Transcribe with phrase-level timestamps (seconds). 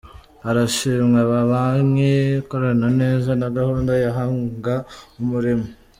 [0.45, 2.11] Harashimwa Amabanki
[2.41, 4.75] akorana neza na Gahunda ya Hanga
[5.21, 5.65] Umurimo